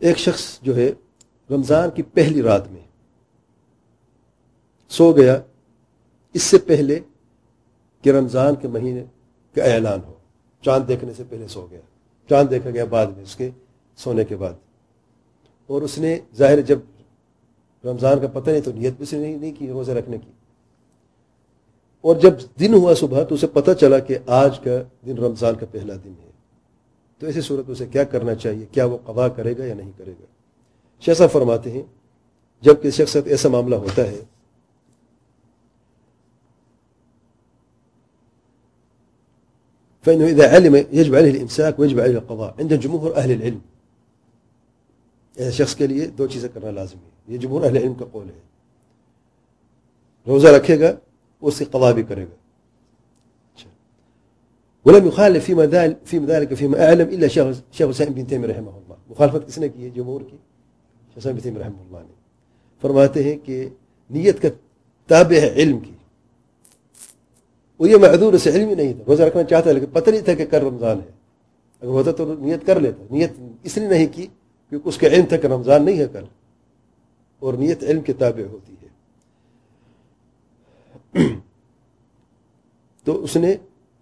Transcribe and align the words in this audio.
ایک 0.00 0.18
شخص 0.18 0.60
جو 0.62 0.76
ہے 0.76 0.92
رمضان 1.50 1.90
کی 1.90 2.02
پہلی 2.02 2.42
رات 2.42 2.72
میں 2.72 2.80
سو 4.88 5.12
گیا۔ 5.12 5.42
اس 6.34 6.42
سے 6.42 6.58
پہلے 6.58 7.00
کہ 8.02 8.10
رمضان 8.10 8.54
کے 8.54 8.68
مہینے 8.68 9.04
کا 9.54 9.64
اعلان 9.64 10.00
ہو۔ 10.06 10.14
چاند 10.62 10.88
دیکھنے 10.88 11.12
سے 11.16 11.22
پہلے 11.28 11.48
سو 11.48 11.66
گیا۔ 11.70 11.80
چاند 12.28 12.50
دیکھا 12.50 12.70
گیا 12.70 12.84
بعد 12.84 13.06
میں، 13.06 13.22
اس 13.22 13.36
کے 13.36 13.50
سونے 13.96 14.24
کے 14.24 14.36
بعد۔ 14.36 14.52
اور 15.66 15.82
اس 15.82 15.98
نے 15.98 16.20
ظاہر 16.36 16.60
جب 16.60 16.78
رمضان 17.84 18.20
کا 18.20 18.26
پتہ 18.28 18.50
نہیں 18.50 18.60
تو 18.60 18.72
نیت 18.72 18.94
بھی 18.96 19.04
سے 19.04 19.18
نہیں 19.18 19.36
نہیں 19.36 19.52
کی 19.58 19.68
روزہ 19.68 19.92
رکھنے 19.92 20.18
کی۔ 20.18 20.30
اور 22.00 22.16
جب 22.16 22.34
دن 22.60 22.74
ہوا 22.74 22.94
صبح 22.94 23.24
تو 23.24 23.34
اسے 23.34 23.46
پتہ 23.46 23.70
چلا 23.80 23.98
کہ 23.98 24.18
آج 24.26 24.60
کا 24.60 24.82
دن 25.06 25.18
رمضان 25.18 25.54
کا 25.54 25.66
پہلا 25.70 25.94
دن 26.04 26.12
ہے۔ 26.22 26.29
تو 27.20 27.26
ایسی 27.26 27.40
صورت 27.40 27.64
اسے 27.68 27.86
کیا 27.86 28.04
کرنا 28.04 28.34
چاہیے؟ 28.34 28.66
کیا 28.72 28.84
وہ 28.84 28.98
قضا 29.06 29.28
کرے 29.28 29.58
گا 29.58 29.64
یا 29.64 29.74
نہیں 29.74 29.92
کرے 29.96 30.12
گا؟ 30.20 30.24
شیسا 31.00 31.26
فرماتے 31.26 31.70
ہیں 31.70 31.82
جب 32.60 32.82
کسی 32.82 32.90
شخص 32.90 33.16
ایسا 33.24 33.48
معاملہ 33.48 33.74
ہوتا 33.74 34.02
ہے، 34.02 34.20
فإنه 40.04 40.26
إذا 40.26 40.56
علم 40.56 40.74
يجب 40.74 41.14
عليه 41.14 41.32
الإمساك 41.32 41.80
ويجب 41.80 42.00
عليه 42.00 42.18
القضاء 42.18 42.62
عند 42.62 42.72
جمهور 42.72 43.10
أهل 43.16 43.30
العلم. 43.30 43.58
ایسے 45.36 45.64
شخص 45.64 45.76
کے 45.76 45.86
لیے 45.86 46.06
دو 46.06 46.26
چیزیں 46.26 46.48
کرنا 46.54 46.70
لازم 46.70 46.98
ہے۔ 47.04 47.10
یہ 47.28 47.38
جمہور 47.38 47.64
اہل 47.64 47.76
علم 47.76 47.94
کا 47.94 48.04
قول 48.12 48.26
ہے۔ 48.28 48.40
روزہ 50.26 50.48
رکھے 50.48 50.80
گا 50.80 50.92
اس 51.40 51.58
کی 51.58 51.64
قضا 51.64 51.92
بھی 51.92 52.02
کرے 52.02 52.24
گا۔ 52.24 52.39
ولم 54.86 55.06
يخالف 55.06 55.44
فيما 55.44 55.66
ذلك 55.66 55.98
فيما 56.04 56.26
ذلك 56.26 56.54
فيما 56.54 56.76
اعلم 56.84 57.08
الا 57.08 57.26
شيخ 57.28 57.46
شيخ 57.72 57.86
الاسلام 57.86 58.08
ابن 58.12 58.26
تيميه 58.26 58.48
رحمه 58.48 58.74
الله. 58.78 58.96
مخالفت 59.10 59.46
کس 59.48 59.58
نے 59.58 59.68
کی 59.68 59.84
ہے 59.84 59.90
جمہور 59.90 60.20
کی 60.20 60.36
شیخ 60.36 61.16
الاسلام 61.16 61.34
ابن 61.34 61.42
تیمیہ 61.42 61.62
رحمہ 61.62 61.80
اللہ 61.86 61.98
نے 61.98 62.14
فرماتے 62.82 63.22
ہیں 63.22 63.36
کہ 63.44 63.68
نیت 64.10 64.42
کا 64.42 64.48
تابع 65.10 65.38
ہے 65.40 65.50
علم 65.62 65.78
کی 65.78 65.94
وہ 67.80 67.88
یہ 67.88 67.96
معذور 67.96 68.32
سے 68.38 68.50
علم 68.50 68.68
ہی 68.68 68.74
نہیں 68.74 68.92
تھا 68.92 69.04
روزہ 69.08 69.22
رکھنا 69.22 69.42
چاہتا 69.50 69.68
ہے 69.68 69.74
لیکن 69.74 69.90
پتہ 69.92 70.10
نہیں 70.10 70.24
تھا 70.24 70.34
کہ 70.34 70.46
کل 70.50 70.62
رمضان 70.64 70.98
ہے 70.98 71.10
اگر 71.82 71.92
ہوتا 71.96 72.10
تو 72.12 72.34
نیت 72.34 72.66
کر 72.66 72.80
لیتا 72.80 73.04
نیت 73.10 73.32
اس 73.62 73.76
لیے 73.78 73.88
نہیں 73.88 74.06
کی 74.14 74.26
کیونکہ 74.72 74.88
اس 74.88 74.98
کا 74.98 75.06
علم 75.06 75.26
تھا 75.28 75.36
کہ 75.36 75.46
رمضان 75.46 75.84
نہیں 75.84 75.98
ہے 75.98 76.06
کل 76.12 76.24
اور 77.42 77.54
نیت 77.54 77.82
علم 77.84 78.00
کے 78.06 78.12
تابع 78.12 78.46
ہوتی 78.50 78.72
ہے. 78.72 78.88
تو 83.06 83.22
اس 83.24 83.36
نے 83.36 83.54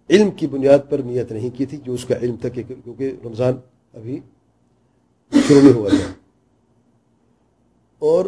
علم 0.09 0.31
کی 0.31 0.47
بنیاد 0.47 0.79
پر 0.89 0.99
نیت 0.99 1.31
نہیں 1.31 1.49
کی 1.57 1.65
تھی 1.65 1.77
جو 1.77 1.93
اس 1.93 2.05
کا 2.05 2.15
علم 2.17 2.35
تھا 2.41 2.49
کہ 2.49 2.63
کیونکہ 2.63 3.13
رمضان 3.25 3.53
ابھی 3.93 4.19
شروع 5.47 5.61
نہیں 5.61 5.73
ہوا 5.73 5.89
تھا۔ 5.89 6.13
اور 7.99 8.25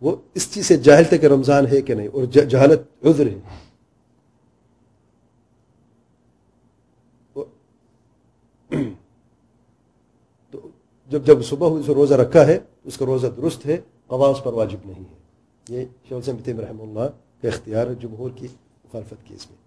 وہ 0.00 0.16
اس 0.34 0.54
چیز 0.54 0.66
سے 0.66 0.76
جاہل 0.76 1.04
تھا 1.04 1.16
کہ 1.16 1.26
رمضان 1.26 1.66
ہے 1.66 1.80
کہ 1.80 1.94
نہیں 1.94 2.08
اور 2.08 2.24
جہالت 2.24 3.04
عذر 3.04 3.26
ہے۔ 3.26 3.38
تو 10.50 10.68
جب 11.08 11.26
جب 11.26 11.42
صبح 11.42 11.68
ہوئی 11.68 11.82
روزہ 11.94 12.14
رکھا 12.14 12.46
ہے، 12.46 12.58
اس 12.84 12.96
کا 12.96 13.06
روزہ 13.06 13.26
درست 13.26 13.66
ہے 13.66 13.80
قوا 14.06 14.32
پر 14.32 14.52
واجب 14.52 14.78
نہیں 14.84 15.04
ہے۔ 15.10 15.14
یہ 15.68 15.84
شیخ 16.08 16.48
رحمہ 16.48 16.82
اللہ 16.82 17.08
کا 17.42 17.48
اختیار 17.48 17.86
ہے، 17.86 17.94
جمہور 17.94 18.30
کی 18.36 18.46
مخالفت 18.84 19.14
کی 19.24 19.34
اس 19.34 19.50
میں۔ 19.50 19.65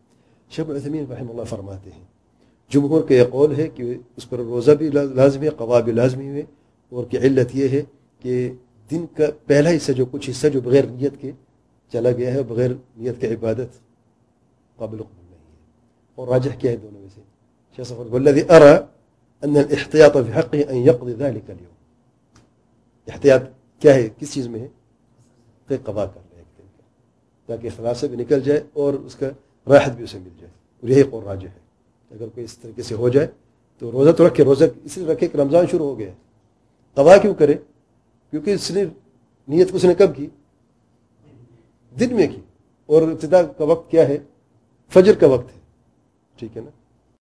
شیخ 0.49 0.69
العثمین 0.69 1.05
رحمہ 1.11 1.29
اللہ 1.29 1.43
فرماتے 1.43 1.89
ہیں۔ 1.91 2.03
جمہور 2.69 3.03
کا 3.03 3.13
یہ 3.13 3.23
قول 3.31 3.55
ہے 3.55 3.67
کہ 3.67 3.97
اس 4.15 4.29
پر 4.29 4.37
روزہ 4.37 4.71
بھی 4.71 4.89
لازمی 5.15 5.45
ہے 5.45 5.51
قوا 5.51 5.79
بھی 5.79 5.91
لازمی 5.91 6.29
ہوئے 6.29 6.43
اور 6.89 7.05
کہ 7.05 7.17
علت 7.17 7.55
یہ 7.55 7.67
ہے 7.67 7.81
کہ 8.19 8.51
دن 8.91 9.05
کا 9.17 9.23
پہلا 9.45 9.69
حصہ 9.69 9.91
جو 9.91 10.05
کچھ 10.05 10.29
حصہ 10.29 10.47
جو 10.47 10.61
بغیر 10.61 10.85
نیت 10.85 11.13
کے 11.19 11.31
چلا 11.91 12.11
گیا 12.11 12.33
ہے، 12.33 12.43
بغیر 12.43 12.69
نیت 12.97 13.21
کے 13.21 13.27
عبادت 13.27 13.79
قابل 14.75 14.97
قبول 14.97 15.25
نہیں 15.29 15.39
ہے۔ 15.39 15.65
اور 16.15 16.27
راجح 16.27 16.49
کیا 16.59 16.71
ہے 16.71 16.77
دونوں 16.77 17.01
میں 17.01 17.09
سے؟ 17.15 17.21
والذي 17.97 18.41
أرى 18.41 18.75
أن 19.43 19.57
الاحتياط 19.57 20.13
في 20.13 20.31
حقه 20.31 20.71
أن 20.71 20.75
يقضي 20.75 21.13
ذلك 21.13 21.49
اليوم. 21.49 21.73
احتیاط 23.07 23.41
کیا 23.79 23.95
ہے؟ 23.95 24.09
کس 24.17 24.33
چیز 24.33 24.47
میں 24.47 24.59
ہے؟ 24.59 24.67
کہ 25.67 25.77
قضا 25.83 26.05
کر 26.05 26.19
لے 26.29 26.35
ایک 26.35 26.57
دن 26.57 26.63
تاکہ 27.45 27.67
اخلاص 27.67 27.99
سے 27.99 28.07
بھی 28.07 28.17
نکل 28.17 28.41
جائے 28.41 28.61
اور 28.73 28.93
اس 28.93 29.15
کا 29.15 29.29
راحت 29.67 29.91
بھی 29.91 30.03
اسے 30.03 30.19
مل 30.19 30.29
جائے 30.39 30.53
اور 30.81 30.89
یہی 30.89 31.03
قول 31.03 31.23
راجع 31.23 31.47
ہے۔ 31.47 31.59
اگر 32.11 32.27
کوئی 32.27 32.43
اس 32.43 32.57
طریقے 32.57 32.83
سے 32.83 32.95
ہو 32.95 33.09
جائے 33.09 33.27
تو 33.79 33.91
روزہ 33.91 34.11
تو 34.11 34.27
رکھے، 34.27 34.43
روزہ 34.43 34.65
اس 34.83 34.97
لیے 34.97 35.07
رکھے 35.07 35.27
کہ 35.27 35.37
رمضان 35.37 35.65
شروع 35.71 35.85
ہو 35.85 35.99
گیا۔ 35.99 36.11
قضا 36.93 37.17
کیوں 37.17 37.33
کرے؟ 37.33 37.53
کیونکہ 38.31 38.51
اس 38.51 38.71
نے 38.71 38.83
نیت 39.47 39.67
اس 39.73 39.83
نے 39.83 39.93
کب 39.93 40.15
کی؟ 40.15 40.27
دن 41.99 42.15
میں 42.15 42.27
کی۔ 42.27 42.41
اور 42.85 43.01
ابتدا 43.01 43.43
کا 43.43 43.63
وقت 43.63 43.91
کیا 43.91 44.07
ہے؟ 44.07 44.17
فجر 44.89 45.13
کا 45.13 45.27
وقت 45.27 45.55
ہے۔ 45.55 45.59
ٹھیک 46.35 46.57
ہے 46.57 46.61
نا؟ 46.61 46.69